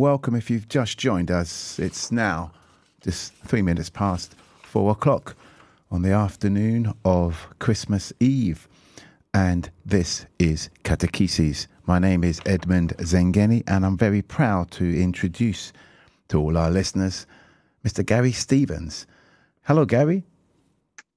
[0.00, 1.78] Welcome if you've just joined us.
[1.78, 2.52] It's now
[3.02, 5.36] just three minutes past four o'clock
[5.90, 8.66] on the afternoon of Christmas Eve.
[9.34, 11.66] And this is Catechesis.
[11.84, 15.70] My name is Edmund Zengeni, and I'm very proud to introduce
[16.28, 17.26] to all our listeners
[17.84, 18.04] Mr.
[18.04, 19.06] Gary Stevens.
[19.64, 20.24] Hello, Gary.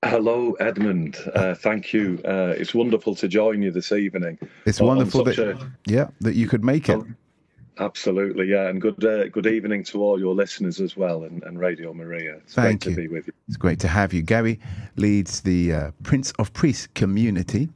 [0.04, 1.16] Hello, Edmund.
[1.34, 2.20] Uh, thank you.
[2.26, 4.38] Uh, it's wonderful to join you this evening.
[4.66, 5.72] It's wonderful that, a...
[5.86, 7.00] yeah, that you could make it.
[7.80, 11.60] Absolutely, yeah, and good uh, good evening to all your listeners as well, and, and
[11.60, 12.36] Radio Maria.
[12.36, 12.96] It's Thank great you.
[12.96, 13.34] to be with you.
[13.48, 14.22] It's great to have you.
[14.22, 14.60] Gary
[14.96, 17.70] leads the uh, Prince of Peace community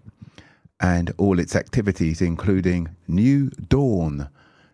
[0.79, 4.29] and all its activities, including New Dawn.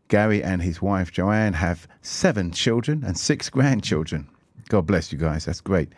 [0.10, 4.28] Gary and his wife Joanne have seven children and six grandchildren.
[4.68, 5.46] God bless you guys.
[5.46, 5.94] That's great.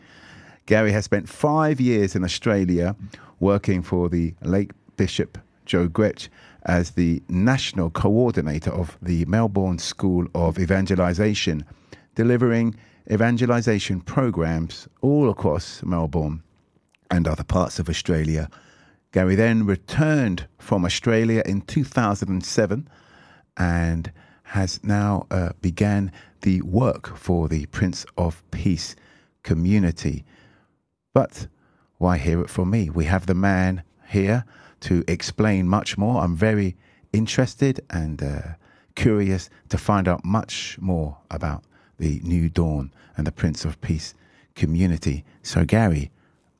[0.67, 2.95] Gary has spent five years in Australia
[3.39, 6.29] working for the late Bishop Joe Grech
[6.65, 11.65] as the national coordinator of the Melbourne School of Evangelization,
[12.15, 12.75] delivering
[13.11, 16.41] evangelization programs all across Melbourne
[17.11, 18.49] and other parts of Australia.
[19.11, 22.89] Gary then returned from Australia in 2007
[23.57, 24.11] and
[24.43, 28.95] has now uh, began the work for the Prince of Peace
[29.43, 30.25] community.
[31.13, 31.47] But
[31.97, 32.89] why hear it from me?
[32.89, 34.45] We have the man here
[34.81, 36.21] to explain much more.
[36.21, 36.75] I'm very
[37.13, 38.41] interested and uh,
[38.95, 41.63] curious to find out much more about
[41.97, 44.13] the New Dawn and the Prince of Peace
[44.55, 45.23] community.
[45.43, 46.11] So, Gary,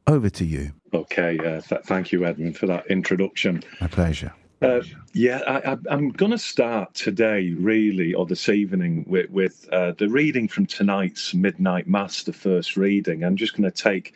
[0.07, 0.71] over to you.
[0.93, 3.63] Okay, uh, th- thank you, Edmund, for that introduction.
[3.81, 4.33] My pleasure.
[4.61, 4.81] Uh,
[5.13, 10.07] yeah, I, am going to start today, really, or this evening, with, with uh, the
[10.07, 13.23] reading from tonight's Midnight Mass, the first reading.
[13.23, 14.13] I'm just going to take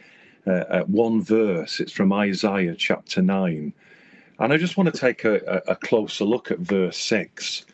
[0.47, 1.79] uh, uh, one verse.
[1.79, 3.73] It's from Isaiah chapter 9.
[4.39, 7.65] And I just want to take a, a closer look at verse 6.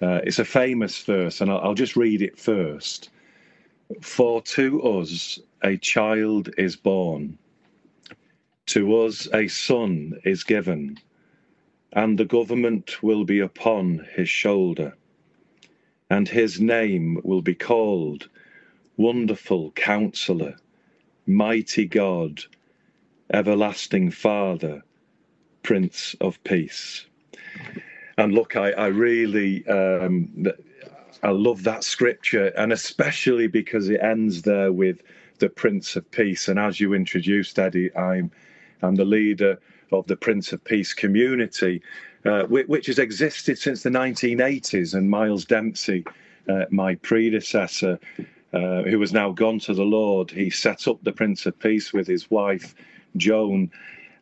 [0.00, 3.10] Uh, it's a famous verse, and I'll, I'll just read it first.
[4.00, 7.36] For to us a child is born,
[8.66, 10.98] to us a son is given,
[11.92, 14.96] and the government will be upon his shoulder.
[16.08, 18.28] And his name will be called
[18.96, 20.56] Wonderful Counselor,
[21.26, 22.42] Mighty God,
[23.30, 24.82] Everlasting Father
[25.66, 27.06] Prince of Peace.
[28.18, 30.46] And look, I, I really, um,
[31.24, 35.02] I love that scripture, and especially because it ends there with
[35.40, 36.46] the Prince of Peace.
[36.46, 38.30] And as you introduced, Eddie, I'm,
[38.80, 39.58] I'm the leader
[39.90, 41.82] of the Prince of Peace community,
[42.24, 44.94] uh, which, which, has existed since the 1980s.
[44.94, 46.04] And Miles Dempsey,
[46.48, 47.98] uh, my predecessor,
[48.52, 51.92] uh, who has now gone to the Lord, he set up the Prince of Peace
[51.92, 52.76] with his wife,
[53.16, 53.68] Joan.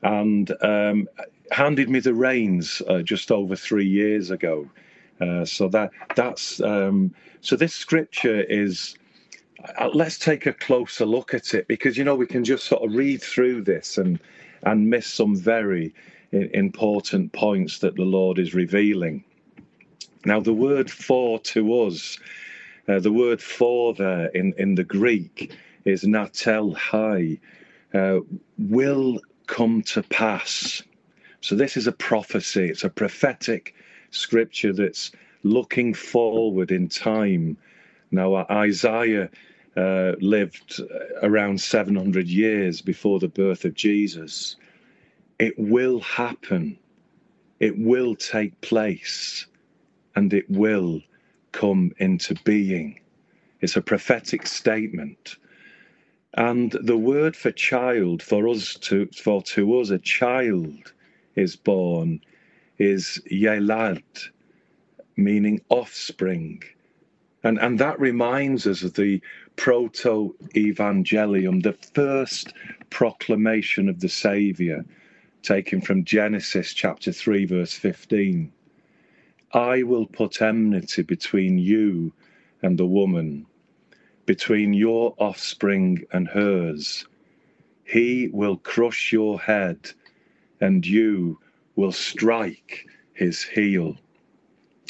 [0.02, 1.08] And um,
[1.50, 4.68] handed me the reins uh, just over three years ago.
[5.20, 8.96] Uh, so that that's um, so this scripture is.
[9.78, 12.82] Uh, let's take a closer look at it because you know we can just sort
[12.82, 14.18] of read through this and
[14.64, 15.94] and miss some very
[16.32, 19.24] important points that the Lord is revealing.
[20.24, 22.18] Now, the word "for" to us,
[22.88, 25.52] uh, the word "for" there in in the Greek
[25.84, 27.38] is natel hai,
[27.92, 28.20] uh,
[28.58, 30.82] will come to pass.
[31.44, 33.74] So this is a prophecy, it's a prophetic
[34.10, 35.12] scripture that's
[35.42, 37.58] looking forward in time.
[38.10, 39.28] Now, Isaiah
[39.76, 40.80] uh, lived
[41.20, 44.56] around 700 years before the birth of Jesus.
[45.38, 46.78] It will happen,
[47.60, 49.44] it will take place,
[50.16, 51.02] and it will
[51.52, 53.00] come into being.
[53.60, 55.36] It's a prophetic statement.
[56.32, 60.94] And the word for child, for us to, for to us, a child
[61.36, 62.20] is born
[62.78, 64.02] is Yelad,
[65.16, 66.62] meaning offspring.
[67.42, 69.20] And, and that reminds us of the
[69.56, 72.54] proto evangelium, the first
[72.90, 74.84] proclamation of the Saviour,
[75.42, 78.50] taken from Genesis chapter 3, verse 15.
[79.52, 82.12] I will put enmity between you
[82.62, 83.46] and the woman,
[84.26, 87.06] between your offspring and hers.
[87.84, 89.92] He will crush your head
[90.64, 91.38] and you
[91.76, 93.96] will strike his heel.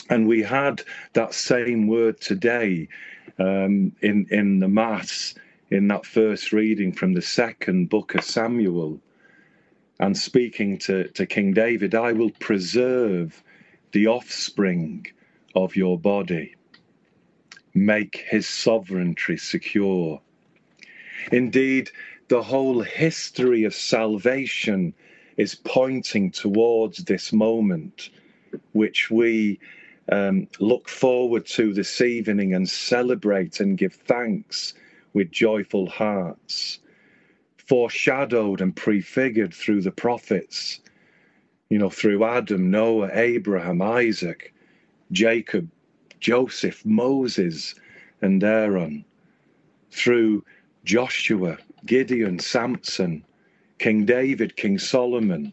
[0.09, 0.85] And we had
[1.15, 2.89] that same word today
[3.41, 5.35] um, in, in the Mass,
[5.71, 9.01] in that first reading from the second book of Samuel.
[9.99, 13.43] And speaking to, to King David, I will preserve
[13.91, 15.09] the offspring
[15.57, 16.55] of your body,
[17.75, 20.21] make his sovereignty secure.
[21.33, 21.91] Indeed,
[22.29, 24.95] the whole history of salvation
[25.37, 28.11] is pointing towards this moment,
[28.73, 29.59] which we
[30.11, 34.75] um, look forward to this evening and celebrate and give thanks
[35.13, 36.81] with joyful hearts,
[37.57, 40.81] foreshadowed and prefigured through the prophets,
[41.71, 44.53] you know, through Adam, Noah, Abraham, Isaac,
[45.13, 45.69] Jacob,
[46.21, 47.75] Joseph, Moses,
[48.21, 49.05] and Aaron,
[49.91, 50.45] through
[50.85, 53.25] Joshua, Gideon, Samson,
[53.79, 55.53] King David, King Solomon,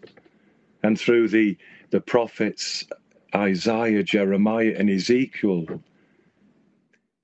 [0.83, 1.57] and through the,
[1.89, 2.85] the prophets
[3.33, 5.81] Isaiah, Jeremiah, and Ezekiel,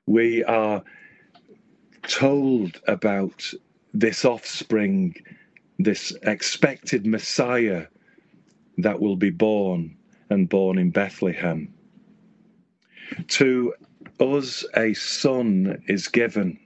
[0.06, 0.84] we are
[2.04, 3.52] told about
[3.94, 5.16] this offspring,
[5.80, 7.88] this expected Messiah
[8.78, 9.98] that will be born
[10.30, 11.74] and born in Bethlehem.
[13.28, 13.74] To
[14.20, 16.60] us, a son is given.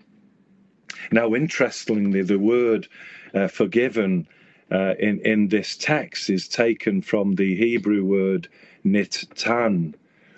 [1.12, 2.88] Now, interestingly, the word
[3.34, 4.28] uh, forgiven
[4.72, 8.48] uh, in, in this text is taken from the Hebrew word
[8.86, 9.94] nittan,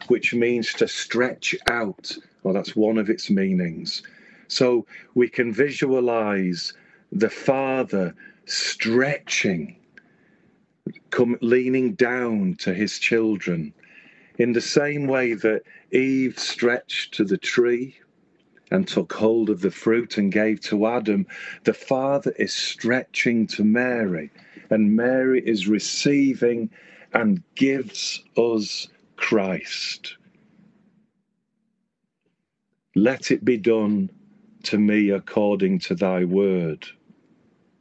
[0.08, 2.16] which means to stretch out.
[2.42, 4.04] Well, that's one of its meanings.
[4.48, 4.86] So
[5.16, 6.74] we can visualize
[7.12, 8.16] the Father
[8.46, 9.78] stretching,
[11.10, 13.74] come, leaning down to his children
[14.38, 15.62] in the same way that
[15.92, 17.96] Eve stretched to the tree
[18.74, 21.28] and took hold of the fruit and gave to Adam,
[21.64, 24.32] the Father is stretching to Mary,
[24.72, 26.72] and Mary is receiving
[27.14, 30.18] and gives us Christ.
[32.96, 34.10] Let it be done
[34.64, 36.88] to me according to thy word.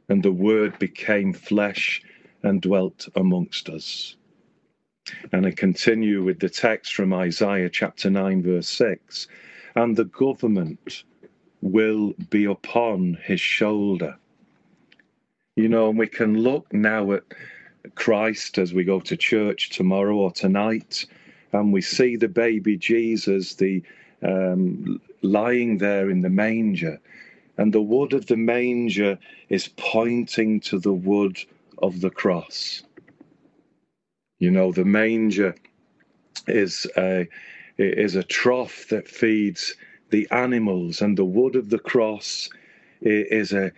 [0.09, 2.03] And the word became flesh
[2.43, 4.15] and dwelt amongst us.
[5.31, 9.27] And I continue with the text from Isaiah chapter 9, verse 6
[9.75, 11.03] and the government
[11.61, 14.17] will be upon his shoulder.
[15.55, 17.23] You know, and we can look now at
[17.95, 21.05] Christ as we go to church tomorrow or tonight,
[21.51, 23.83] and we see the baby Jesus, the
[24.23, 26.99] um, lying there in the manger,
[27.57, 29.19] and the wood of the manger
[29.49, 31.37] is pointing to the wood
[31.79, 32.83] of the cross.
[34.39, 35.55] You know, the manger
[36.47, 37.27] is a
[37.77, 39.75] is a trough that feeds
[40.09, 42.49] the animals, and the wood of the cross
[43.01, 43.71] is a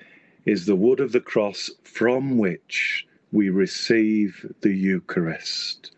[0.45, 5.92] is the wood of the cross from which we receive the Eucharist.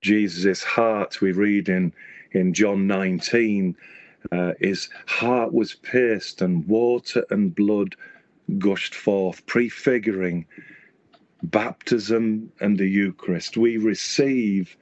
[0.00, 1.92] Jesus' heart, we read in,
[2.32, 3.76] in John 19,
[4.30, 7.96] uh, his heart was pierced and water and blood
[8.58, 10.46] gushed forth, prefiguring
[11.42, 13.56] baptism and the Eucharist.
[13.56, 14.76] We receive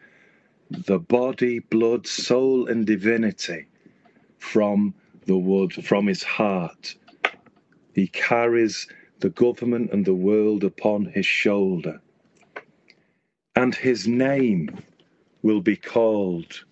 [0.71, 3.67] the body, blood, soul, and divinity
[4.39, 4.95] from
[5.27, 6.95] the wood, from his heart.
[7.95, 8.87] He carries
[9.19, 12.01] the government and the world upon his shoulder.
[13.57, 14.83] And his name
[15.43, 16.65] will be called.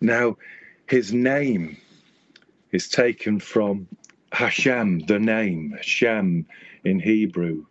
[0.00, 0.36] Now,
[0.88, 1.76] his name
[2.72, 3.88] is taken from
[4.32, 6.46] Hashem, the name, Hashem
[6.84, 7.64] in Hebrew.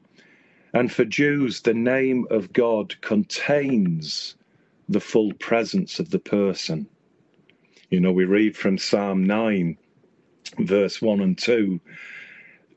[0.74, 4.36] And for Jews, the name of God contains
[4.90, 6.88] the full presence of the person.
[7.90, 9.78] You know, we read from Psalm 9,
[10.60, 11.80] verse 1 and 2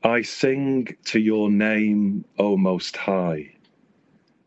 [0.01, 3.53] I sing to your name, O Most High.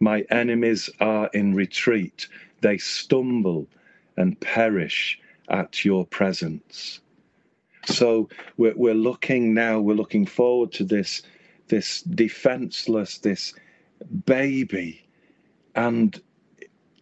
[0.00, 2.26] My enemies are in retreat,
[2.62, 3.68] they stumble
[4.16, 7.00] and perish at your presence.
[7.84, 11.22] So we're, we're looking now, we're looking forward to this,
[11.68, 13.52] this defenseless, this
[14.24, 15.04] baby,
[15.74, 16.20] and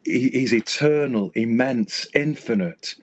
[0.05, 2.95] he's eternal, immense, infinite,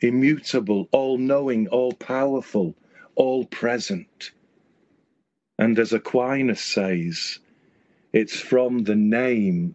[0.00, 2.74] immutable, all knowing, all powerful,
[3.14, 4.32] all present.
[5.58, 7.38] And as Aquinas says,
[8.12, 9.74] it's from the name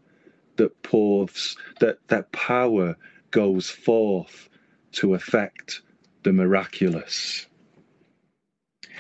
[0.58, 2.96] that pours, that, that power
[3.32, 4.50] goes forth
[4.94, 5.82] to effect
[6.24, 7.48] the miraculous.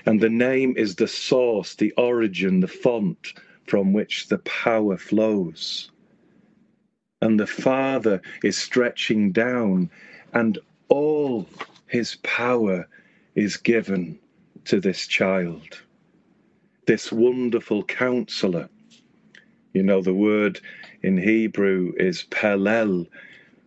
[0.06, 3.34] And the name is the source, the origin, the font
[3.68, 5.91] from which the power flows.
[7.21, 9.89] And the Father is stretching down,
[10.33, 10.59] and
[10.89, 11.47] all
[11.87, 12.87] his power
[13.35, 14.19] is given
[14.65, 15.79] to this child
[16.85, 18.69] this wonderful counselor.
[19.73, 20.59] You know, the word
[21.03, 23.07] in Hebrew is pelel,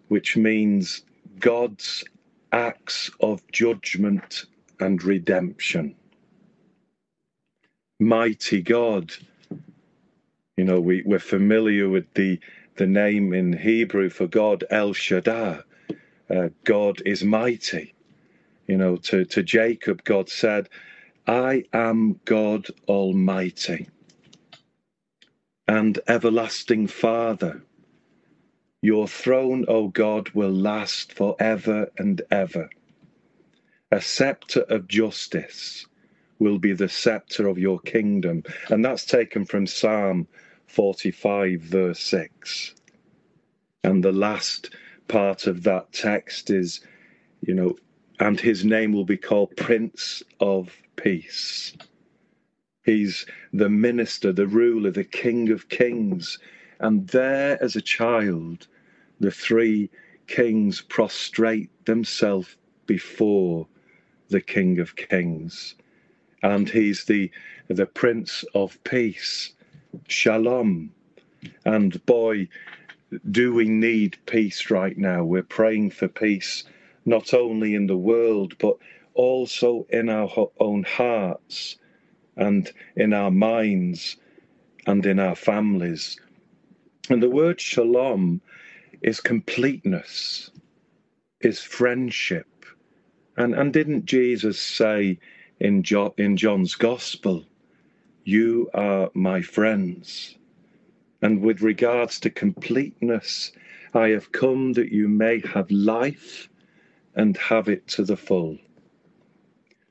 [0.09, 1.03] which means
[1.41, 2.05] God's
[2.53, 4.45] acts of judgment
[4.81, 5.95] and redemption.
[8.01, 9.13] Mighty God.
[10.57, 12.39] You know, we, we're familiar with the,
[12.77, 15.61] the name in Hebrew for God, El Shaddai.
[16.31, 17.95] Uh, God is mighty.
[18.67, 20.69] You know, to, to Jacob, God said,
[21.27, 23.89] I am God Almighty
[25.69, 27.63] and everlasting Father.
[28.83, 32.71] Your throne, O God, will last forever and ever.
[33.93, 35.87] A scepter of justice
[36.39, 38.45] will be the scepter of your kingdom.
[38.71, 40.29] And that's taken from Psalm
[40.75, 42.75] 45, verse 6.
[43.85, 44.75] And the last
[45.07, 46.81] part of that text is,
[47.41, 47.77] you know,
[48.19, 51.77] and his name will be called Prince of Peace.
[52.85, 56.39] He's the minister, the ruler, the King of Kings.
[56.81, 58.67] And there, as a child,
[59.21, 59.91] the three
[60.27, 63.69] kings prostrate themselves before
[64.29, 65.77] the King of Kings.
[66.43, 67.31] And he's the,
[67.69, 69.53] the Prince of Peace.
[70.09, 70.91] Shalom.
[71.65, 72.49] And boy,
[73.31, 75.25] do we need peace right now?
[75.25, 76.65] We're praying for peace,
[77.05, 78.77] not only in the world, but
[79.15, 81.79] also in our own hearts
[82.37, 84.17] and in our minds
[84.87, 86.19] and in our families.
[87.11, 88.41] And the word shalom
[89.03, 90.51] is completeness,
[91.41, 92.47] is friendship.
[93.37, 95.19] And, and didn't Jesus say
[95.61, 97.45] in, jo- in John's Gospel,
[98.25, 100.39] You are my friends?
[101.21, 103.53] And with regards to completeness,
[103.93, 106.49] I have come that you may have life
[107.15, 108.59] and have it to the full.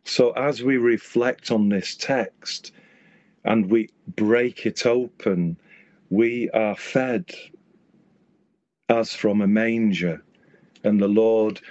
[0.04, 2.72] So, as we reflect on this text
[3.46, 5.58] and we break it open,
[6.10, 7.32] we are fed
[8.90, 10.24] as from a manger.
[10.84, 11.62] And the Lord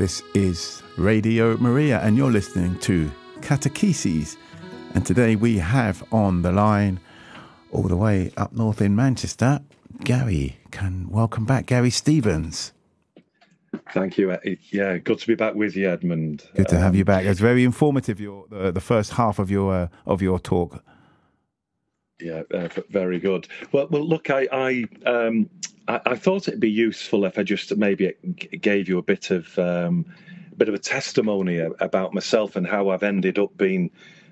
[0.00, 3.10] This is Radio Maria, and you're listening to
[3.42, 4.38] Catecheses.
[4.94, 7.00] And today we have on the line,
[7.70, 9.60] all the way up north in Manchester,
[10.02, 10.56] Gary.
[10.70, 12.72] Can welcome back, Gary Stevens.
[13.92, 14.30] Thank you.
[14.30, 14.38] Uh,
[14.72, 16.44] Yeah, good to be back with you, Edmund.
[16.56, 17.26] Good to have Um, you back.
[17.26, 18.18] It's very informative.
[18.20, 20.82] Your the, the first half of your uh, of your talk.
[22.22, 23.48] Yeah, uh, very good.
[23.72, 25.48] Well, well, look, I, I, um,
[25.88, 28.14] I, I thought it'd be useful if I just maybe
[28.60, 30.06] gave you a bit of, um,
[30.52, 33.90] a bit of a testimony about myself and how I've ended up being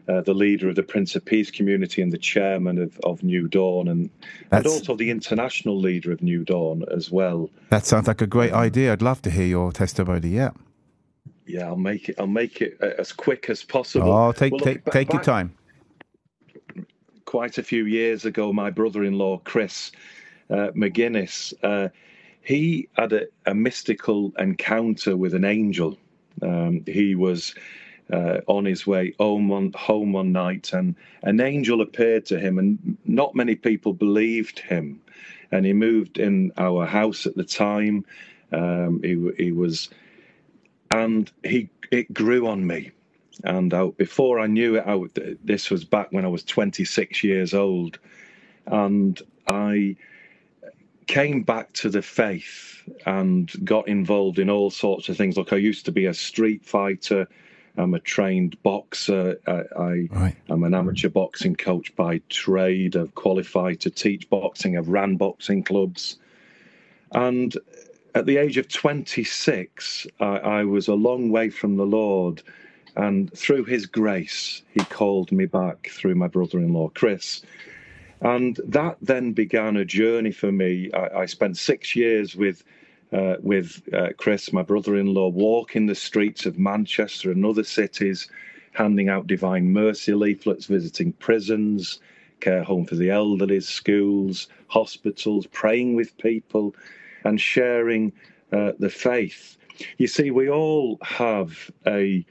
[0.08, 3.46] uh, the leader of the Prince of Peace community and the chairman of, of New
[3.46, 4.10] Dawn, and,
[4.50, 7.50] and also the international leader of New Dawn as well.
[7.68, 8.92] That sounds like a great idea.
[8.92, 10.28] I'd love to hear your testimony.
[10.28, 10.50] Yeah.
[11.44, 12.16] Yeah, I'll make it.
[12.18, 14.12] I'll make it uh, as quick as possible.
[14.12, 15.54] Oh, take Well, look, take ba- take your time.
[17.28, 19.92] Quite a few years ago, my brother-in-law Chris
[20.48, 21.90] uh, McGuinness, uh,
[22.40, 25.98] he had a, a mystical encounter with an angel.
[26.40, 27.54] Um, he was
[28.10, 32.58] uh, on his way home one, home one night, and an angel appeared to him,
[32.58, 34.98] and not many people believed him.
[35.52, 38.06] And he moved in our house at the time.
[38.52, 39.90] Um, he, he was,
[40.90, 42.92] and he it grew on me
[43.44, 45.00] and I, before I knew it, I,
[45.44, 47.98] this was back when I was 26 years old,
[48.66, 49.96] and I
[51.06, 55.36] came back to the faith and got involved in all sorts of things.
[55.36, 57.26] Look, I used to be a street fighter.
[57.76, 59.38] I'm a trained boxer.
[59.46, 60.36] I, I Right.
[60.50, 62.96] I'm an amateur boxing coach by trade.
[62.96, 64.76] I've qualified to teach boxing.
[64.76, 66.18] I've ran boxing clubs,
[67.12, 67.56] and
[68.14, 72.42] at the age of 26, I, I was a long way from the Lord.
[72.96, 77.42] And through his grace, he called me back through my brother in law, Chris.
[78.20, 80.90] And that then began a journey for me.
[80.92, 82.64] I, I spent six years with.
[83.10, 87.64] Uh, with uh, Chris, my brother in law, walking the streets of Manchester and other
[87.64, 88.28] cities,
[88.72, 92.00] handing out divine mercy leaflets, visiting prisons,
[92.40, 96.74] care home for the elderly, schools, hospitals, praying with people,
[97.24, 98.12] and sharing
[98.52, 99.56] uh, the faith.
[99.96, 102.26] You see, we all have a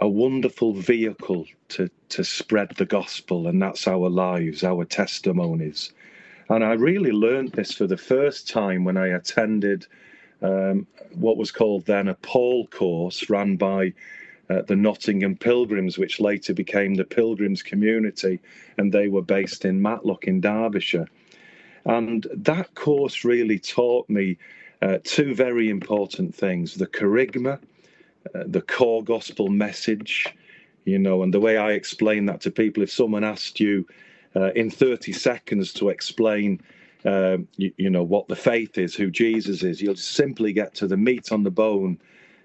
[0.00, 5.92] a wonderful vehicle to to spread the gospel, and that's our lives, our testimonies.
[6.48, 9.86] And I really learned this for the first time when I attended
[10.40, 13.92] um, what was called then a Paul course run by
[14.48, 18.40] uh, the Nottingham Pilgrims, which later became the Pilgrims Community,
[18.78, 21.08] and they were based in Matlock in Derbyshire.
[21.84, 24.38] And that course really taught me
[24.80, 27.58] uh, two very important things the kerygma,
[28.34, 30.34] uh, the core gospel message,
[30.84, 33.86] you know, and the way I explain that to people, if someone asked you
[34.36, 36.60] uh, in 30 seconds to explain,
[37.04, 40.86] uh, you, you know, what the faith is, who Jesus is, you'll simply get to
[40.86, 41.98] the meat on the bone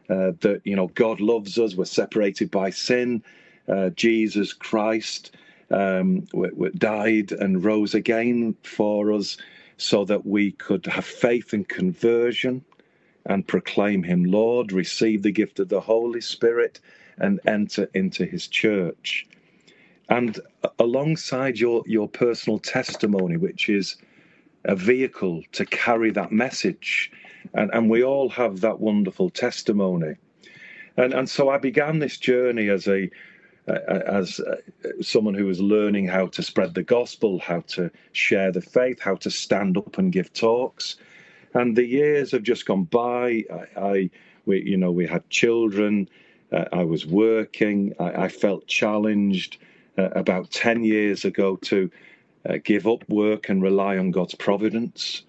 [0.09, 3.23] uh, that, you know, God loves us, we're separated by sin,
[3.67, 5.35] uh, Jesus Christ
[5.71, 6.27] um,
[6.77, 9.37] died and rose again for us
[9.77, 12.63] so that we could have faith and conversion
[13.25, 16.79] and proclaim him Lord, receive the gift of the Holy Spirit,
[17.17, 19.27] and enter into his church.
[20.09, 20.39] And
[20.79, 23.95] alongside your, your personal testimony, which is
[24.65, 27.11] a vehicle to carry that message,
[27.53, 30.15] and, and we all have that wonderful testimony.
[30.97, 33.09] And, and so I began this journey as a
[33.67, 34.57] as uh,
[35.01, 39.15] someone who was learning how to spread the gospel, how to share the faith, how
[39.15, 40.97] to stand up and give talks.
[41.53, 43.45] And the years have just gone by.
[43.53, 44.09] I, I
[44.45, 46.09] we, you know, we had children.
[46.51, 47.93] Uh, I was working.
[47.99, 49.57] I, I felt challenged
[49.97, 51.89] uh, about 10 years ago to
[52.49, 55.23] uh, give up work and rely on God's providence.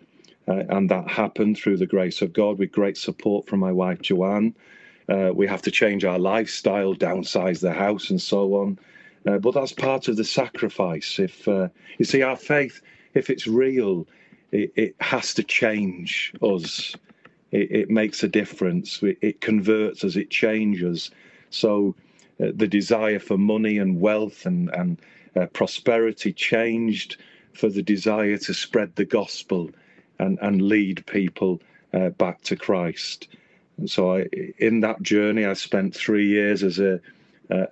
[0.49, 4.03] Uh, and that happened through the grace of God with great support from my wife,
[4.03, 4.55] Joanne.
[5.09, 8.79] Uh, we have to change our lifestyle, downsize the house, and so on.
[9.27, 11.19] Uh, but that's part of the sacrifice.
[11.19, 12.81] If you see, our faith,
[13.15, 14.07] if it's real,
[14.53, 16.95] it, it has to change us
[17.55, 19.03] it, it makes a difference.
[19.03, 21.11] It, it, converts us, it changes.
[21.51, 21.95] So
[22.43, 25.01] uh, the desire for money and wealth and, and
[25.37, 27.17] uh, prosperity changed
[27.53, 29.71] for the desire to spread the gospel
[30.19, 33.29] and, and lead people uh, back to Christ.
[33.79, 34.27] And so, I,
[34.59, 37.01] in that journey, I spent three years as a,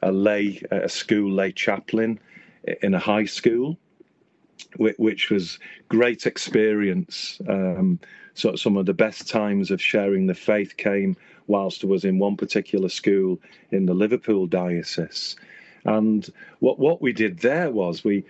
[0.02, 2.20] a lay, a school lay chaplain
[2.82, 3.78] in a high school,
[4.76, 5.58] which was
[5.88, 7.40] great experience.
[7.48, 7.98] Um,
[8.34, 12.18] so some of the best times of sharing the faith came whilst I was in
[12.18, 13.38] one particular school
[13.70, 15.36] in the Liverpool diocese.
[15.84, 16.28] And
[16.60, 18.24] what what we did there was we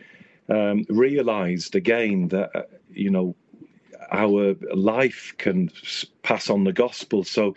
[0.49, 3.35] um, realised again that uh, you know
[4.11, 5.71] our life can
[6.23, 7.25] pass on the gospel.
[7.25, 7.55] So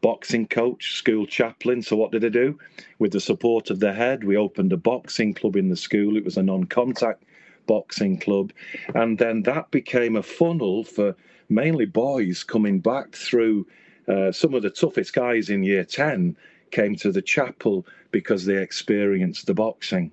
[0.00, 1.80] boxing coach, school chaplain.
[1.80, 2.58] So what did I do?
[2.98, 6.16] With the support of the head, we opened a boxing club in the school.
[6.16, 7.24] It was a non-contact
[7.66, 8.52] boxing club,
[8.94, 11.16] and then that became a funnel for
[11.48, 13.66] mainly boys coming back through.
[14.06, 16.36] Uh, some of the toughest guys in year 10
[16.70, 20.10] came to the chapel because they experienced the boxing.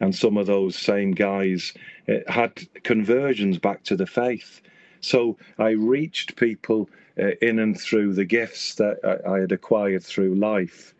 [0.00, 1.72] And some of those same guys
[2.08, 2.52] uh, had
[2.84, 4.60] conversions back to the faith.
[5.00, 6.88] So I reached people
[7.18, 10.94] uh, in and through the gifts that I, I had acquired through life.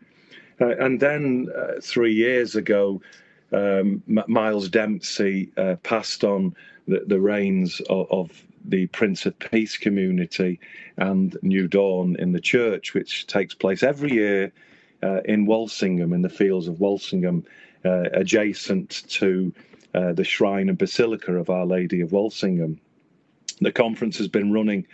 [0.59, 3.01] Uh, and then uh, three years ago,
[3.51, 6.55] um, Miles Dempsey uh, passed on
[6.87, 10.59] the, the reins of, of, the Prince of Peace community
[10.97, 14.51] and New Dawn in the church, which takes place every year
[15.01, 17.45] uh, in Walsingham, in the fields of Walsingham,
[17.85, 19.53] uh, adjacent to
[19.93, 22.79] uh, the shrine and basilica of Our Lady of Walsingham.
[23.61, 24.85] The conference has been running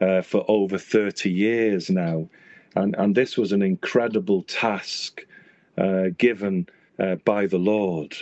[0.00, 2.28] uh, for over 30 years now,
[2.74, 5.26] and, and this was an incredible task
[5.78, 8.16] uh, given uh, by the Lord.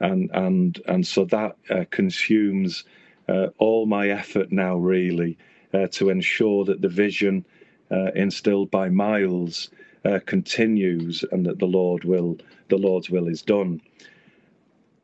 [0.00, 1.56] And, and, and so that
[1.90, 2.84] consumes
[3.28, 5.38] uh, all my effort now really
[5.72, 7.44] uh, to ensure that the vision
[7.90, 9.70] uh, instilled by Miles
[10.04, 13.80] uh, continues and that the Lord will the Lord's will is done.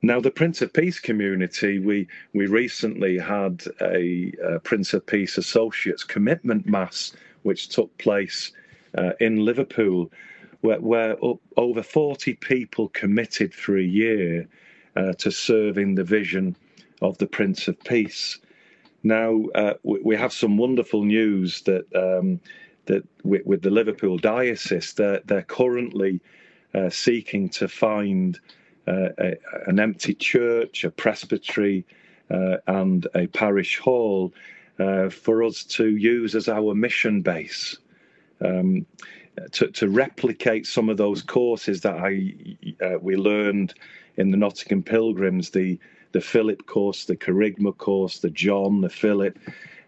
[0.05, 5.38] Now, the Prince of Peace community, we we recently had a, a Prince of Peace
[5.38, 8.53] Associates commitment mass, which took place
[8.98, 10.11] uh, in Liverpool,
[10.62, 11.16] where, where
[11.57, 14.48] over 40 people committed for a year
[14.96, 16.57] uh, to serving the vision
[17.03, 18.38] of the Prince of Peace.
[19.03, 22.40] Now uh, we, we, have some wonderful news that um,
[22.87, 26.20] that with, with, the Liverpool diocese, they're, they're currently
[26.75, 28.40] uh, seeking to find
[28.87, 29.35] uh, a,
[29.66, 31.85] an empty church, a presbytery,
[32.31, 34.33] uh, and a parish hall
[34.79, 37.77] uh, for us to use as our mission base.
[38.40, 38.87] Um,
[39.53, 42.33] to, to, replicate some of those courses that I
[42.85, 43.75] uh, we learned
[44.16, 45.79] in the Nottingham Pilgrims, the
[46.12, 49.38] the Philip course, the Kerygma course, the John, the Philip,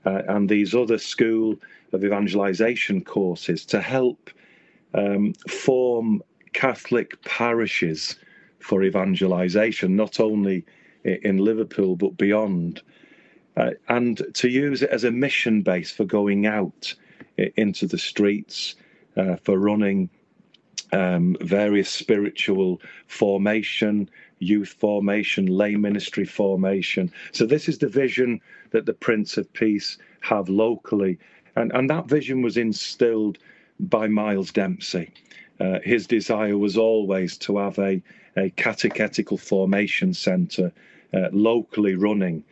[0.06, 1.56] uh, and these other school
[1.92, 4.30] of evangelization courses to help
[4.94, 6.22] um, form
[6.54, 8.16] Catholic parishes
[8.60, 10.64] for evangelization, not only
[11.04, 12.80] in Liverpool but beyond,
[13.58, 16.94] uh, and to use it as a mission base for going out
[17.36, 18.76] into the streets,
[19.16, 20.10] uh, for running
[20.92, 27.10] um, various spiritual formation, youth formation, lay ministry formation.
[27.32, 31.18] So this is the vision that the Prince of Peace have locally,
[31.56, 33.38] and and that vision was instilled
[33.80, 35.10] by Miles Dempsey.
[35.60, 38.02] Uh, his desire was always to have a,
[38.36, 40.72] a catechetical formation centre
[41.12, 42.44] uh, locally running.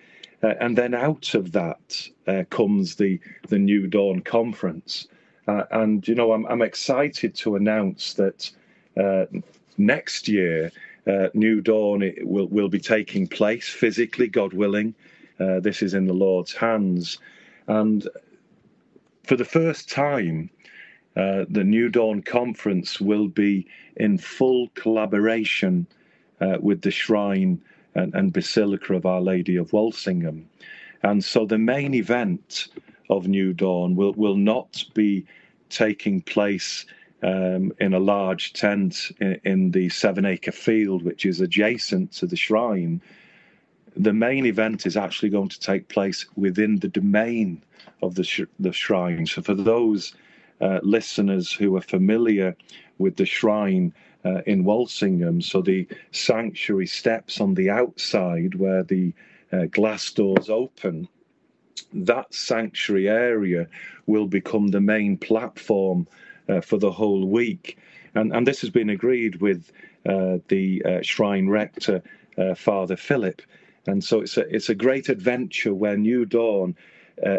[0.43, 5.07] Uh, and then out of that uh, comes the, the New Dawn Conference.
[5.49, 8.51] Uh, and, you know, I'm, I'm excited to announce that
[8.97, 9.27] uh,
[9.77, 10.71] next year
[11.07, 14.95] uh, New Dawn will will be taking place physically, God willing.
[15.41, 17.19] Uh, this is in the Lord's hands,
[17.67, 18.07] and
[19.25, 20.51] for the first time,
[21.17, 25.87] uh, the New Dawn Conference will be in full collaboration
[26.41, 27.61] uh, with the Shrine
[27.95, 30.49] and, and, Basilica of Our Lady of Walsingham.
[31.03, 32.69] And so the main event
[33.13, 35.27] of New Dawn will, will not be
[35.69, 36.87] taking place
[37.23, 42.27] um, in a large tent in, in the seven acre field, which is adjacent to
[42.27, 43.01] the shrine.
[43.95, 47.63] The main event is actually going to take place within the domain
[48.03, 49.27] of the, sh- the shrine.
[49.27, 50.15] So, for those
[50.61, 52.57] uh, listeners who are familiar
[52.99, 53.93] with the shrine
[54.25, 59.13] uh, in Walsingham, so the sanctuary steps on the outside where the
[59.53, 61.09] uh, glass doors open,
[61.93, 63.67] that sanctuary area
[64.07, 66.07] will become the main platform
[66.49, 67.79] uh, for the whole week.
[68.15, 69.71] And, and this has been agreed with
[70.07, 72.03] uh, the uh, shrine rector,
[72.37, 73.43] uh, Father Philip.
[73.87, 76.77] And so it's a, it's a great adventure where New Dawn,
[77.25, 77.39] uh,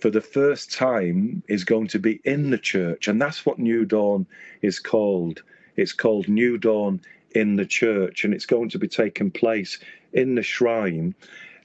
[0.00, 3.08] for the first time, is going to be in the church.
[3.08, 4.26] And that's what New Dawn
[4.62, 5.42] is called.
[5.76, 7.00] It's called New Dawn
[7.32, 9.78] in the church, and it's going to be taking place
[10.12, 11.14] in the shrine.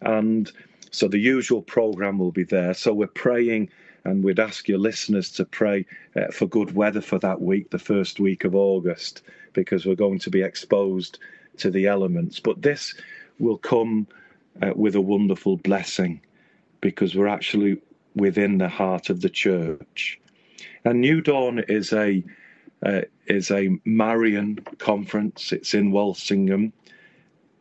[0.02, 0.52] And
[0.96, 2.74] so the usual program will be there.
[2.74, 3.70] So we're praying
[4.06, 7.80] and we'd ask your listeners to pray uh, for good weather for that week, the
[7.80, 11.20] first week of August, because we're going to be exposed
[11.58, 12.40] to the elements.
[12.40, 12.94] But this
[13.40, 14.08] will come
[14.62, 16.22] uh, with a wonderful blessing
[16.82, 17.82] because we're actually
[18.16, 20.20] within the heart of the church.
[20.86, 22.24] And New Dawn is a
[22.86, 25.52] uh, is a Marian conference.
[25.52, 26.72] It's in Walsingham.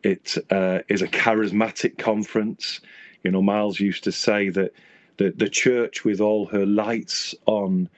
[0.03, 2.81] It uh, is a charismatic conference.
[3.25, 4.71] You know, Miles used to say that
[5.17, 7.89] the, the church with all her lights on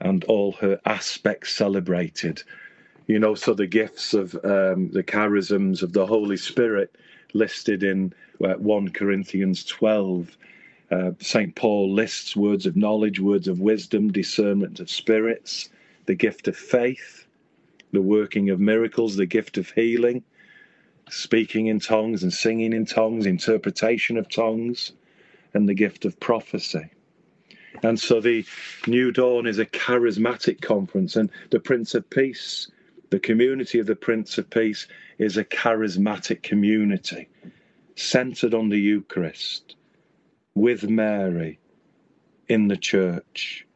[0.00, 2.42] and all her aspects celebrated.
[3.06, 6.96] You know, so the gifts of um, the charisms of the Holy Spirit
[7.32, 10.36] listed in uh, 1 Corinthians 12.
[10.90, 11.54] Uh, St.
[11.54, 15.68] Paul lists words of knowledge, words of wisdom, discernment of spirits,
[16.06, 17.24] the gift of faith,
[17.92, 20.24] the working of miracles, the gift of healing,
[21.08, 24.92] speaking in tongues and singing in tongues, interpretation of tongues
[25.54, 26.90] and the gift of prophecy.
[27.82, 28.44] And so the
[28.86, 32.70] New Dawn is a charismatic conference, and the Prince of Peace,
[33.10, 34.86] the community of the Prince of Peace,
[35.18, 37.28] is a charismatic community
[37.94, 39.76] centered on the Eucharist
[40.54, 41.58] with Mary
[42.48, 43.66] in the church.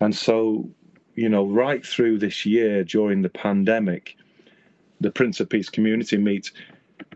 [0.00, 0.70] And so,
[1.14, 4.16] you know, right through this year during the pandemic,
[5.00, 6.52] the Prince of Peace community meets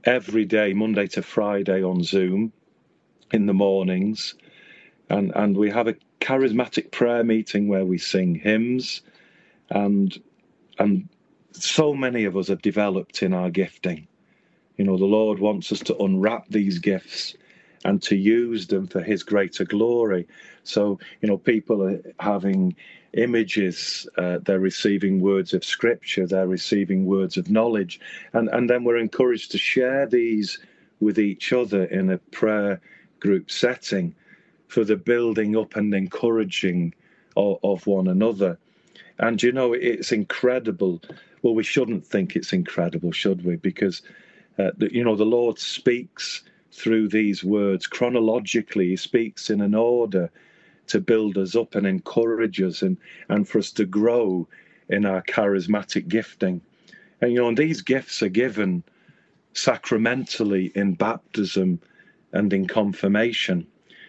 [0.04, 2.52] every day, Monday to Friday on Zoom
[3.32, 4.34] in the mornings,
[5.10, 9.02] and and we have a charismatic prayer meeting where we sing hymns,
[9.70, 10.18] and
[10.78, 11.08] and
[11.52, 14.08] so many of us have developed in our gifting.
[14.76, 17.36] You know, the Lord wants us to unwrap these gifts
[17.84, 20.26] and to use them for His greater glory.
[20.64, 22.74] So, you know, people are having
[23.16, 28.00] images, uh, they're receiving words of scripture, they're receiving words of knowledge,
[28.32, 30.58] and, and then we're encouraged to share these
[31.00, 32.80] with each other in a prayer
[33.20, 34.14] group setting
[34.68, 36.94] for the building up and encouraging
[37.36, 38.58] of, of one another.
[39.18, 41.00] And you know, it's incredible.
[41.42, 43.56] Well, we shouldn't think it's incredible, should we?
[43.56, 44.02] Because,
[44.58, 49.74] uh, the, you know, the Lord speaks through these words chronologically, He speaks in an
[49.74, 50.30] order
[50.88, 52.96] to build us up and encourage us and,
[53.28, 54.46] and for us to grow
[54.88, 56.60] in our charismatic gifting.
[57.20, 58.82] And, you know, and these gifts are given
[59.54, 61.80] sacramentally in baptism
[62.32, 63.66] and in confirmation.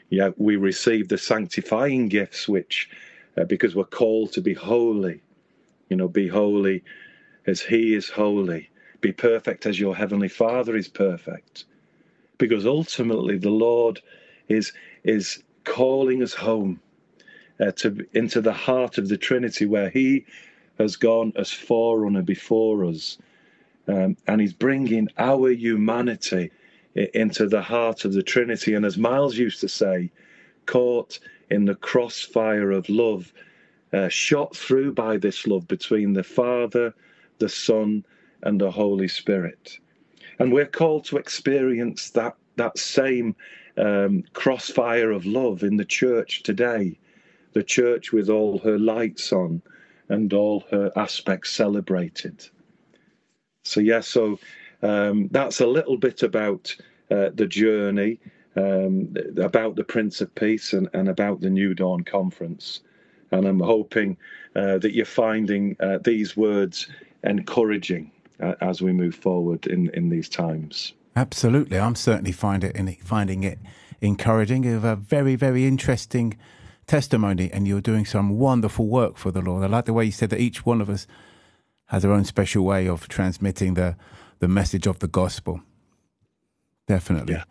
[0.10, 2.90] Yeah, we receive the sanctifying gifts, which,
[3.38, 5.22] uh, because we're called to be holy,
[5.90, 6.84] you know, be holy
[7.48, 8.70] as He is holy,
[9.02, 11.66] be perfect as your Heavenly Father is perfect.
[12.38, 14.02] Because ultimately, the Lord
[14.50, 16.80] is is calling us home
[17.60, 20.25] uh, to into the heart of the Trinity, where He
[20.80, 23.17] has gone as forerunner before us,
[23.88, 26.51] um, and He's bringing our humanity
[26.95, 28.73] into the heart of the Trinity.
[28.73, 30.12] And as Miles used to say,
[30.65, 33.34] caught in the crossfire of love,
[33.93, 36.93] uh, shot through by this love between the Father,
[37.39, 38.06] the Son,
[38.43, 39.80] and the Holy Spirit.
[40.39, 43.36] And we're called to experience that, that same
[43.78, 46.98] um, crossfire of love in the church today.
[47.54, 49.62] The church with all her lights on
[50.10, 52.48] and all her aspects celebrated.
[53.64, 54.40] So, yeah, so
[54.82, 56.76] um, that's a little bit about
[57.10, 58.20] uh, the journey,
[58.56, 62.82] um, about the Prince of Peace, and, and, about the New Dawn Conference.
[63.32, 64.18] And I'm hoping
[64.56, 66.88] uh, that you're finding uh, these words
[67.24, 70.94] encouraging uh, as we move forward in, in these times.
[71.15, 71.80] Absolutely.
[71.80, 73.60] I'm certainly find it, finding it
[74.01, 74.65] encouraging.
[74.65, 76.38] Of a very, very interesting
[76.88, 79.63] testimony, and you're doing some wonderful work for the Lord.
[79.63, 81.08] I like the way you said that each one of us
[81.88, 83.95] has our own special way of transmitting the
[84.39, 85.62] the message of the gospel.
[86.88, 87.36] Definitely.
[87.36, 87.43] Yeah.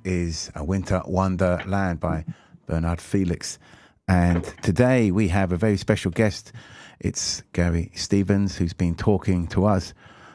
[0.06, 2.24] Is A Winter Wonderland by
[2.66, 3.58] Bernard Felix.
[4.06, 6.52] And today we have a very special guest.
[7.00, 9.92] It's Gary Stevens, who's been talking to us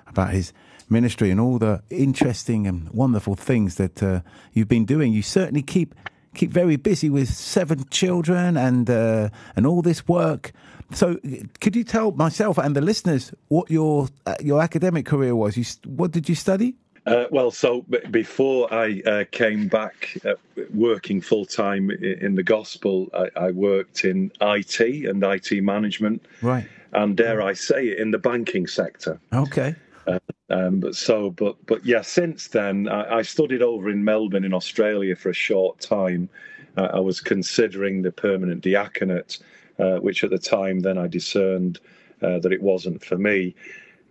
[0.07, 0.51] about his
[0.89, 4.19] ministry and all the interesting and wonderful things that uh,
[4.51, 5.13] you've been doing.
[5.13, 5.95] You certainly keep
[6.33, 10.51] keep very busy with seven children and uh, and all this work.
[10.93, 11.17] So,
[11.61, 15.55] could you tell myself and the listeners what your uh, your academic career was?
[15.55, 16.75] You, what did you study?
[17.05, 20.35] Uh, well, so b- before I uh, came back uh,
[20.71, 26.23] working full time in the gospel, I, I, worked in IT and IT management.
[26.43, 26.67] Right.
[26.93, 29.19] And dare I say it, in the banking sector.
[29.33, 29.75] Okay.
[30.05, 30.19] Uh,
[30.51, 34.53] um, but so, but but yeah, since then I, I, studied over in Melbourne in
[34.53, 36.29] Australia for a short time.
[36.77, 39.39] Uh, I was considering the permanent diaconate,
[39.79, 41.79] uh, which at the time then I discerned
[42.19, 43.55] that it wasn't for me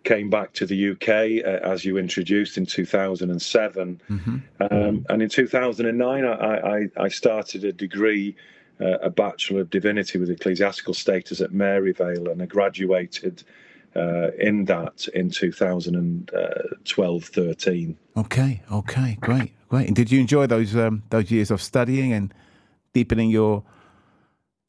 [0.05, 4.37] came back to the UK uh, as you introduced in 2007, mm-hmm.
[4.61, 8.35] um, and in 2009 I, I, I started a degree,
[8.81, 13.45] uh, a Bachelor of Divinity with ecclesiastical status at Maryvale, and I graduated
[13.97, 17.97] uh, in that in 2012-13.
[18.17, 19.87] Okay, okay, great, great.
[19.87, 22.35] And did you enjoy those um, those years of studying and
[22.93, 23.63] deepening your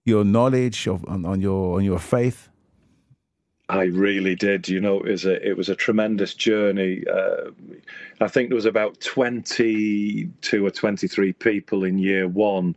[0.03, 2.49] your knowledge of on, on your on your faith?
[3.71, 4.67] I really did.
[4.67, 7.03] You know, it was a it was a tremendous journey.
[7.07, 7.51] Uh,
[8.19, 12.75] I think there was about twenty two or twenty three people in year one,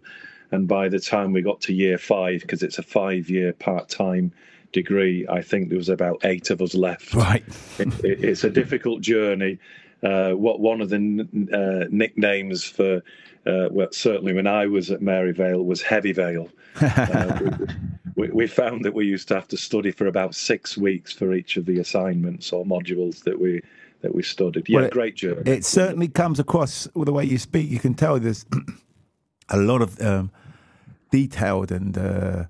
[0.52, 3.88] and by the time we got to year five, because it's a five year part
[3.88, 4.32] time
[4.72, 7.12] degree, I think there was about eight of us left.
[7.12, 7.44] Right.
[7.78, 9.58] it, it, it's a difficult journey.
[10.02, 10.96] Uh, what one of the
[11.52, 13.02] uh, nicknames for
[13.46, 16.48] uh, well, certainly when I was at Maryvale was Heavy Vale.
[18.28, 21.32] We, we, found that we used to have to study for about six weeks for
[21.32, 23.60] each of the assignments or modules that we
[24.00, 24.68] that we studied.
[24.68, 25.50] Yeah, well, it, great journey.
[25.50, 27.70] It certainly comes across with the way you speak.
[27.70, 28.44] You can tell there's
[29.48, 30.30] a lot of um,
[31.10, 32.44] detailed and uh,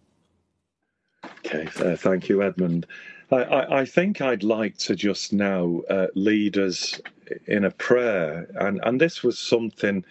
[1.45, 2.85] Okay, uh, thank you, Edmund.
[3.31, 6.99] I, I, I, think I'd like to just now uh, lead us
[7.47, 10.03] in a prayer, and, and this was something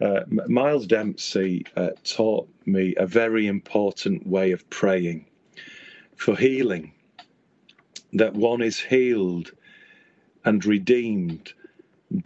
[0.00, 5.26] uh, Miles Dempsey uh, taught me a very important way of praying
[6.16, 6.92] for healing,
[8.12, 9.52] that one is healed
[10.44, 11.52] and redeemed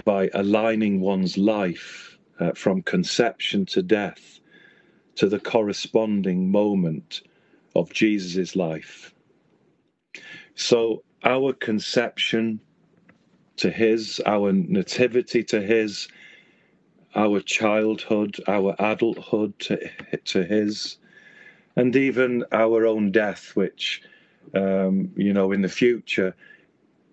[0.04, 4.40] by aligning one's life uh, from conception to death
[5.16, 7.22] to the corresponding moment
[7.74, 9.14] of Jesus' life.
[10.54, 12.60] So, our conception
[13.56, 16.08] to his, our nativity to his,
[17.14, 19.78] our childhood, our adulthood to,
[20.26, 20.98] to his,
[21.74, 24.02] and even our own death, which,
[24.54, 26.34] um, you know, in the future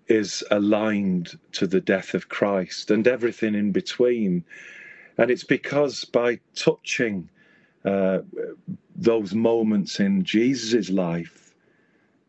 [0.08, 4.44] is aligned to the death of Christ and everything in between.
[5.18, 7.28] And it's because by touching
[7.84, 8.20] uh,
[8.96, 11.54] those moments in Jesus' life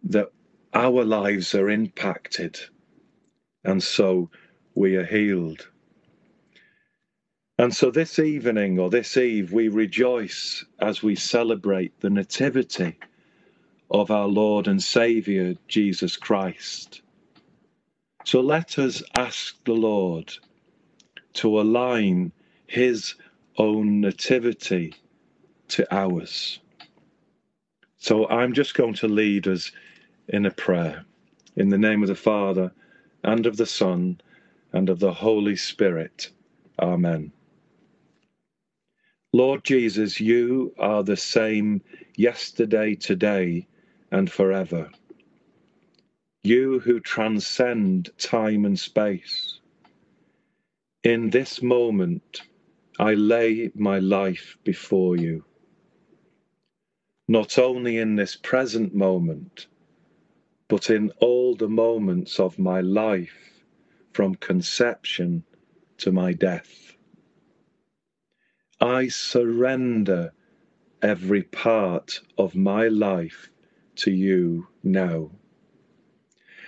[0.04, 0.32] that
[0.74, 2.60] our lives are impacted.
[3.64, 4.30] And so
[4.76, 5.68] we are healed.
[7.58, 12.98] And so this evening or this eve, we rejoice as we celebrate the nativity
[13.90, 17.02] of our Lord and Saviour, Jesus Christ.
[18.26, 20.34] So let us ask the Lord
[21.36, 22.34] to align
[22.68, 23.16] his
[23.58, 24.94] own nativity
[25.70, 26.60] to ours.
[27.98, 29.72] So I'm just going to lead us
[30.28, 31.06] in a prayer.
[31.56, 32.72] In the name of the Father,
[33.24, 34.20] and of the Son,
[34.74, 36.30] and of the Holy Spirit.
[36.80, 37.32] Amen.
[39.34, 41.82] Lord Jesus, you are the same
[42.16, 43.68] yesterday, today,
[44.12, 44.90] and forever.
[46.44, 49.60] You who transcend time and space.
[51.04, 52.42] In this moment,
[53.00, 55.44] I lay my life before you.
[57.28, 59.68] Not only in this present moment,
[60.68, 63.64] but in all the moments of my life
[64.14, 65.44] from conception
[65.98, 66.96] to my death.
[68.80, 70.34] I surrender
[71.02, 73.50] every part of my life
[73.98, 75.32] to you now.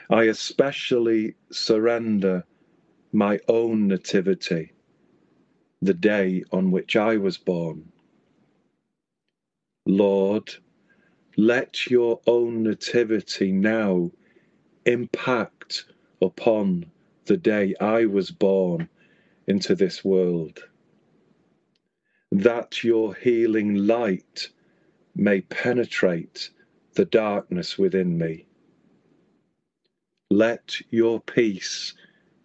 [0.10, 2.46] I especially surrender
[3.12, 4.74] my own nativity,
[5.82, 7.92] the day on which I was born.
[9.86, 10.50] Lord,
[11.38, 14.12] let your own nativity now
[14.86, 15.86] impact
[16.22, 16.86] upon
[17.26, 18.90] the day I was born
[19.48, 20.60] into this world
[22.32, 24.50] that your healing light
[25.16, 26.50] may penetrate
[26.96, 28.46] the darkness within me.
[30.30, 31.94] Let your peace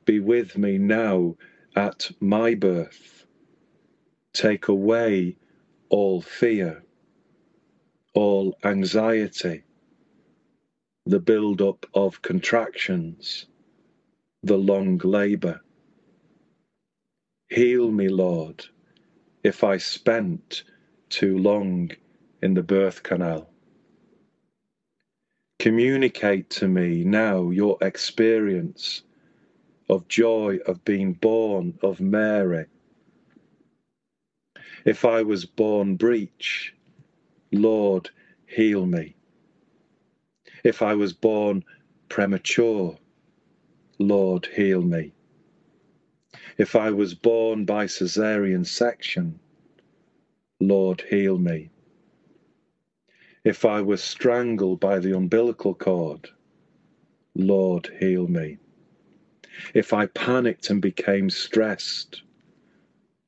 [0.04, 1.36] be with me now
[1.76, 3.21] at my birth.
[4.32, 5.36] Take away
[5.88, 6.82] all fear,
[8.14, 9.62] all anxiety,
[11.06, 13.46] the build up of contractions,
[14.42, 15.60] the long labour.
[17.48, 18.66] Heal me, Lord
[19.42, 20.62] if I spent
[21.08, 21.90] too long
[22.42, 23.50] in the birth canal.
[25.58, 29.02] Communicate to me now your experience
[29.88, 32.66] of joy of being born of Mary.
[34.84, 36.74] If I was born breech,
[37.52, 38.10] Lord,
[38.46, 39.14] heal me.
[40.64, 41.64] If I was born
[42.08, 42.98] premature,
[43.98, 45.12] Lord, heal me.
[46.58, 49.38] If I was born by caesarean section,
[50.60, 51.70] Lord, heal me.
[53.44, 56.30] If I was strangled by the umbilical cord,
[57.34, 58.58] Lord, heal me.
[59.74, 62.22] If I panicked and became stressed,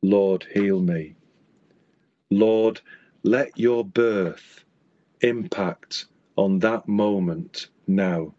[0.02, 1.16] Lord, heal me.
[2.34, 2.80] Lord,
[3.24, 4.64] let your birth
[5.22, 6.06] impact
[6.36, 8.34] on that moment now.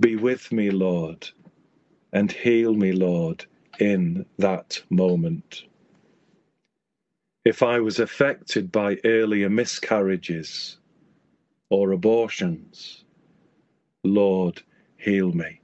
[0.00, 1.28] Be with me, Lord,
[2.12, 3.46] and heal me, Lord,
[3.80, 5.64] in that moment.
[7.44, 10.78] If I was affected by earlier miscarriages
[11.70, 13.04] or abortions,
[14.04, 14.62] Lord,
[14.98, 15.60] heal me.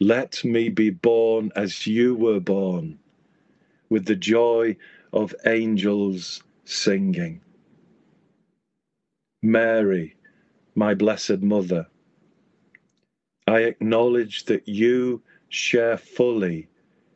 [0.00, 2.98] Let me be born as you were born,
[3.90, 4.76] with the joy
[5.12, 7.42] of angels singing.
[9.42, 10.16] Mary,
[10.74, 11.86] my blessed mother,
[13.46, 16.68] I acknowledge that you share fully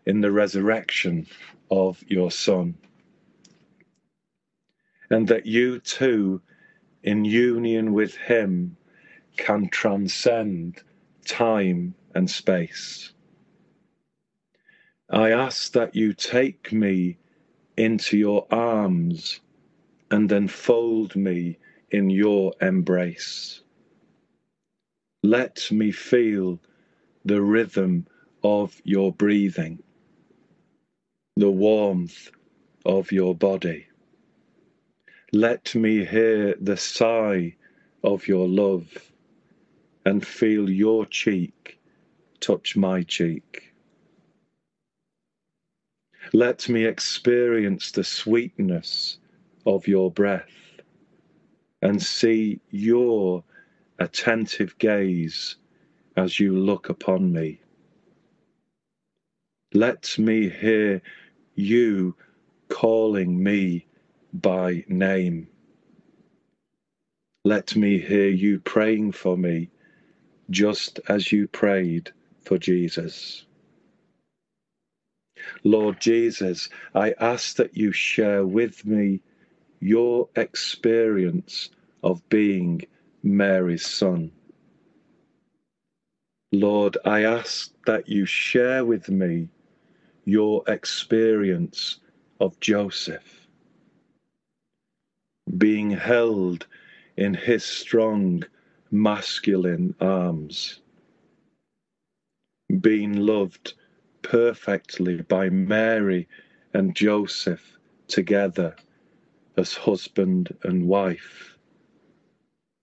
[0.06, 1.26] in the resurrection
[1.70, 2.76] of your Son.
[5.10, 6.40] and that you too,
[7.02, 8.76] in union with Him,
[9.36, 10.82] can transcend
[11.26, 13.12] time and space.
[15.11, 17.18] I ask that you take me
[17.76, 19.40] into your arms
[20.11, 21.58] and enfold me
[21.90, 23.62] in your embrace.
[25.24, 26.61] Let me feel
[27.24, 28.06] the rhythm
[28.44, 29.82] of your breathing,
[31.36, 32.30] the warmth
[32.86, 33.88] of your body.
[35.32, 37.56] Let me hear the sigh
[38.04, 39.12] of your love
[40.06, 41.80] and feel your cheek
[42.40, 43.69] touch my cheek.
[46.33, 49.18] Let me experience the sweetness
[49.66, 50.49] of your breath
[51.83, 53.43] and see your
[53.99, 55.57] attentive gaze
[56.16, 57.61] as you look upon me.
[59.74, 61.03] Let me hear
[61.57, 62.14] you
[62.68, 63.87] calling me
[64.33, 65.49] by name.
[67.45, 69.70] Let me hear you praying for me
[70.51, 72.12] just as you prayed
[72.45, 73.47] for Jesus.
[75.64, 79.20] Lord Jesus, I ask that you share with me
[79.80, 81.70] your experience
[82.03, 82.82] of being
[83.22, 84.32] Mary's son.
[86.53, 89.48] Lord, I ask that you share with me
[90.24, 91.98] your experience
[92.40, 93.46] of Joseph,
[95.59, 96.66] being held
[97.16, 98.44] in his strong
[98.90, 100.80] masculine arms,
[102.80, 103.74] being loved
[104.22, 106.28] perfectly by Mary
[106.74, 108.76] and Joseph together
[109.56, 111.56] as husband and wife,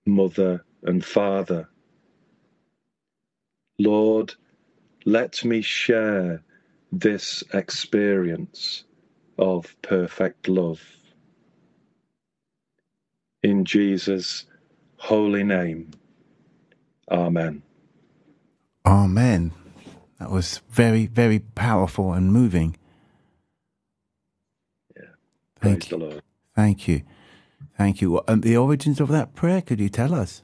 [0.08, 1.70] mother and father.
[3.80, 4.36] Lord,
[5.06, 6.44] let me share
[6.92, 8.86] this experience
[9.40, 10.82] of perfect love.
[13.44, 14.46] In Jesus'
[14.98, 15.92] holy name,
[17.12, 17.62] Amen.
[18.86, 19.52] Amen.
[20.20, 22.76] That was very, very powerful and moving.
[24.96, 25.04] Yeah.
[25.60, 25.98] Thank Praise you.
[25.98, 26.24] the Lord.
[26.56, 27.04] Thank you.
[27.78, 28.22] Thank you.
[28.28, 30.42] And the origins of that prayer, could you tell us?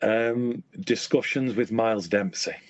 [0.00, 2.54] Um, discussions with Miles Dempsey.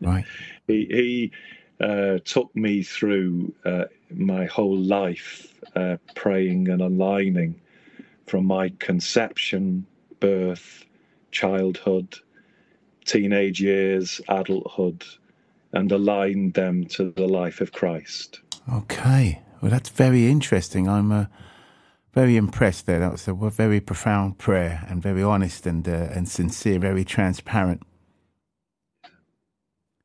[0.00, 0.24] Right.
[0.66, 1.32] he he
[1.80, 7.60] uh, took me through uh, my whole life uh, praying and aligning
[8.26, 9.86] from my conception,
[10.18, 10.84] birth,
[11.30, 12.18] childhood,
[13.04, 15.04] teenage years, adulthood,
[15.72, 18.40] and aligned them to the life of Christ.
[18.72, 19.40] Okay.
[19.60, 20.88] Well, that's very interesting.
[20.88, 21.26] I'm uh,
[22.12, 22.98] very impressed there.
[22.98, 27.82] That was a very profound prayer and very honest and, uh, and sincere, very transparent.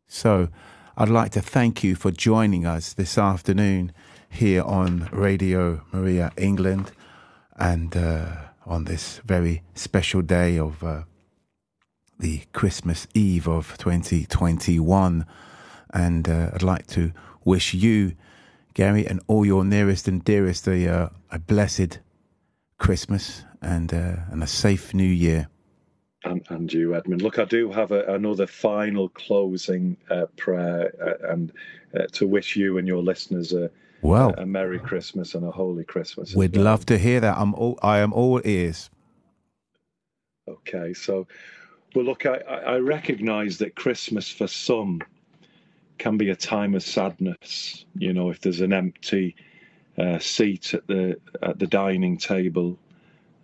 [0.08, 0.50] So,
[0.96, 3.92] I'd like to thank you for joining us this afternoon
[4.30, 6.92] here on Radio Maria England
[7.56, 8.36] and uh,
[8.66, 11.04] on this very special day of uh,
[12.20, 15.26] the Christmas Eve of 2021.
[15.94, 17.12] And uh, I'd like to
[17.46, 18.14] wish you,
[18.74, 22.00] Gary, and all your nearest and dearest a, uh, a blessed
[22.78, 25.48] Christmas and, uh, and a safe new year.
[26.24, 27.22] And, and you, Edmund.
[27.22, 31.54] Look, I do have a, another final closing uh, prayer uh, and
[31.98, 33.70] uh, to wish you and your listeners a,
[34.02, 36.36] Well, a Merry Christmas and a Holy Christmas.
[36.36, 36.66] we'd well.
[36.66, 37.38] love to hear that.
[37.38, 38.90] I'm all, I am all ears.
[40.48, 41.28] Okay, so,
[41.96, 45.02] well, look, I, I recognise that Christmas for some
[45.98, 47.86] can be a time of sadness.
[47.98, 49.36] You know, if there's an empty
[49.98, 52.78] uh, seat at the at the dining table,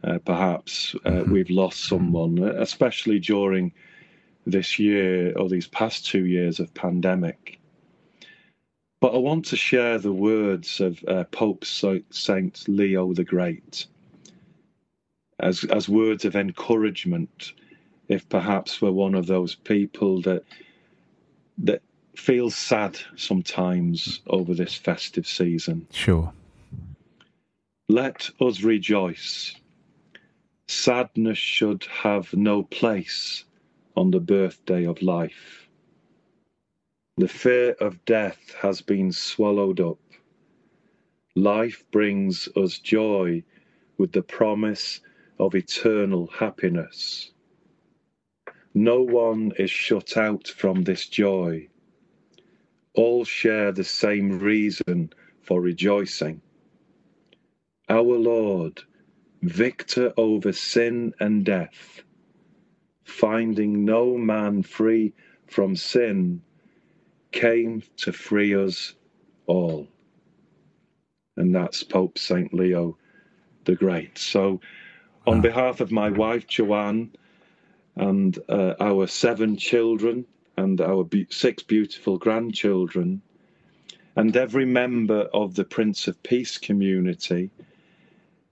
[0.03, 3.71] uh, perhaps uh, we've lost someone, uh, especially during
[4.45, 7.59] this year or these past two years of pandemic.
[8.99, 13.87] But I want to share the words of uh, Pope Saint Leo the Great
[15.39, 17.53] as as words of encouragement
[18.07, 20.43] if perhaps we're one of those people that
[21.57, 21.81] that
[22.15, 25.87] feels sad sometimes over this festive season.
[25.91, 26.31] Sure.
[27.89, 29.55] let us rejoice.
[30.67, 33.45] Sadness should have no place
[33.95, 35.67] on the birthday of life.
[37.17, 39.99] The fear of death has been swallowed up.
[41.35, 43.43] Life brings us joy
[43.97, 45.01] with the promise
[45.37, 47.32] of eternal happiness
[48.73, 51.67] no one is shut out from this joy.
[52.95, 56.41] All share the same reason for rejoicing.
[57.89, 58.81] Our Lord,
[59.41, 62.03] victor over sin and death,
[63.03, 65.13] finding no man free
[65.47, 66.41] from sin,
[67.31, 68.95] came to free us
[69.45, 69.87] all.
[71.35, 72.53] And that's Pope St.
[72.53, 72.97] Leo
[73.65, 74.17] the Great.
[74.17, 74.61] So,
[75.25, 75.41] on ah.
[75.41, 77.11] behalf of my wife Joanne
[77.95, 80.25] and uh, our seven children
[80.57, 83.21] and our be- six beautiful grandchildren,
[84.15, 87.49] and every member of the Prince of Peace community,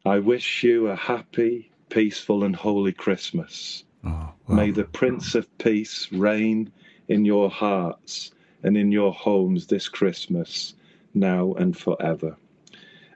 [0.05, 3.83] I wish you a happy, peaceful, and holy Christmas.
[4.03, 6.71] Oh, May the Prince of Peace reign
[7.07, 8.31] in your hearts
[8.63, 10.73] and in your homes this Christmas,
[11.13, 12.35] now and forever.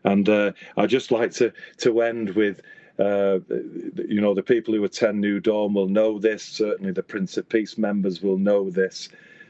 [0.03, 2.61] And uh, I'd just like to, to end with,
[2.97, 3.39] uh,
[4.07, 7.47] you know, the people who attend New Dawn will know this, certainly the Prince of
[7.49, 9.09] Peace members will know this,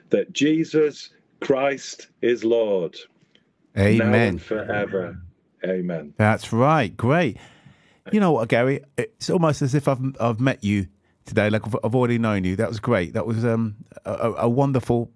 [0.10, 1.10] that Jesus
[1.42, 2.96] Christ is Lord.
[3.78, 4.14] Amen.
[4.14, 5.20] and forever.
[5.64, 6.14] Amen.
[6.18, 6.96] That's right.
[6.96, 7.38] Great.
[8.12, 8.82] You know what, Gary?
[8.98, 10.88] It's almost as if I've I've met you
[11.26, 11.50] today.
[11.50, 12.56] Like I've, I've already known you.
[12.56, 13.14] That was great.
[13.14, 13.76] That was um,
[14.06, 15.12] a, a wonderful,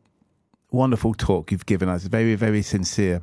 [0.72, 2.04] wonderful talk you've given us.
[2.06, 3.22] Very, very sincere.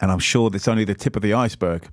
[0.00, 1.88] And I'm sure that's only the tip of the iceberg.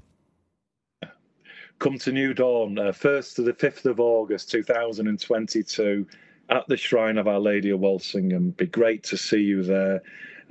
[1.79, 6.05] Come to New Dawn, uh, 1st to the 5th of August 2022,
[6.49, 8.51] at the Shrine of Our Lady of Walsingham.
[8.51, 10.01] Be great to see you there.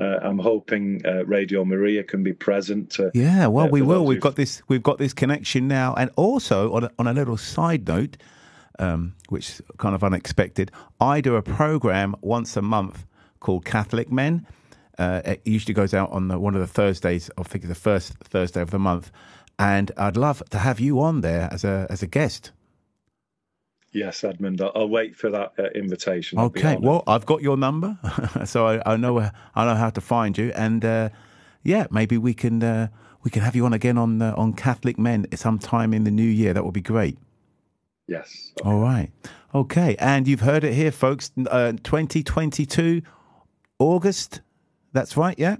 [0.01, 2.91] Uh, I'm hoping uh, Radio Maria can be present.
[2.93, 4.05] To, Yeah, well, uh, we will.
[4.07, 4.63] We've who've- got this.
[4.69, 8.17] We've got this connection now, and also on a, on a little side note,
[8.79, 10.71] um, which is kind of unexpected.
[11.01, 13.05] I do a program once a month
[13.41, 14.47] called Catholic Men.
[14.99, 17.31] Uh, it usually goes out on the, one of the Thursdays.
[17.39, 19.11] I think it's the first Thursday of the month,
[19.59, 22.53] and I'd love to have you on there as a as a guest.
[23.93, 24.61] Yes, Edmund.
[24.61, 26.39] I'll, I'll wait for that uh, invitation.
[26.39, 26.77] I'll Okay.
[26.77, 27.99] Well, I've got your number,
[28.45, 31.09] so I, I know I know how to find you, and uh,
[31.65, 32.89] yeah, maybe we can uh,
[33.23, 36.23] we can have you on again on uh, on Catholic Men sometime in the new
[36.23, 36.53] year.
[36.53, 37.19] That would be great.
[38.07, 38.53] yes.
[38.65, 39.11] All right.
[39.55, 41.31] Okay, and you've heard it here, folks.
[41.51, 43.01] Uh, 2022
[43.79, 44.43] August.
[44.93, 45.39] That's right.
[45.39, 45.57] Yeah.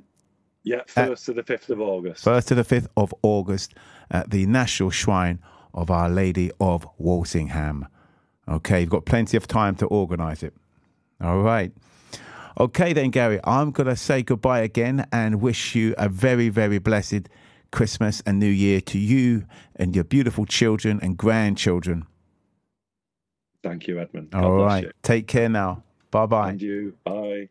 [0.69, 2.25] Yeah, uh, 1st to the 5th of August.
[2.25, 3.73] First to the fifth of August
[4.11, 5.39] at the National Shrine
[5.73, 7.89] of Our Lady of Walsingham.
[8.47, 10.53] Okay, you've got plenty of time to organise it.
[11.23, 11.73] All right.
[12.61, 16.79] Okay, then, Gary, I'm going to say goodbye again and wish you a very, very
[16.79, 17.31] blessed
[17.73, 22.07] Christmas and New Year to you and your beautiful children and grandchildren.
[23.63, 24.31] Thank you, Edmund.
[24.31, 24.91] God All bless you.
[25.03, 25.83] Take care now.
[26.11, 26.51] Bye bye.
[26.51, 26.95] And you.
[27.05, 27.49] Bye.